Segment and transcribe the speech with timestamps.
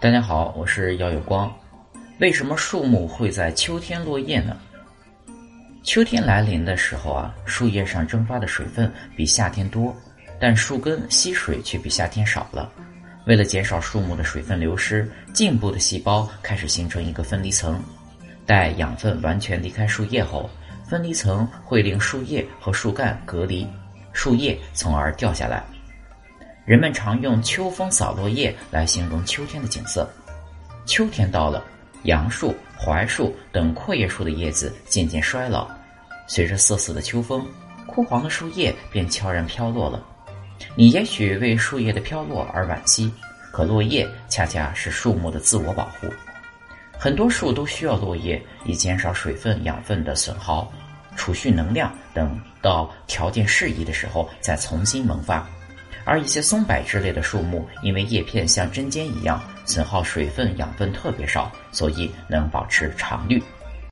[0.00, 1.52] 大家好，我是耀有光。
[2.20, 4.56] 为什么树木会在秋天落叶呢？
[5.82, 9.92] 秋天来临的时候啊，树叶上蒸发的水分比夏天多，
[10.38, 12.70] 但树根吸水却比夏天少了。
[13.26, 17.82] 为了减少树木的水分流失，茎部的细胞开始形成一个分离层。
[18.46, 20.48] 待养分完全离开树叶后，
[20.88, 23.66] 分离层会令树叶和树干隔离，
[24.12, 25.64] 树叶从而掉下来。
[26.68, 30.06] 人们常用“秋风扫落叶”来形容秋天的景色。
[30.84, 31.64] 秋天到了，
[32.02, 35.66] 杨树、槐树等阔叶树的叶子渐渐衰老，
[36.26, 37.42] 随着瑟瑟的秋风，
[37.86, 40.04] 枯黄的树叶便悄然飘落了。
[40.74, 43.10] 你也许为树叶的飘落而惋惜，
[43.50, 46.06] 可落叶恰恰是树木的自我保护。
[46.98, 50.70] 很多树都需要落叶，以减少水分、养分的损耗，
[51.16, 55.48] 储蓄能量，等到条件适宜的时候再重新萌发。
[56.08, 63.42] 而一些松柏之类的树木，因为叶片像针尖一样，损耗水分、养分特别少，所以能保持常绿。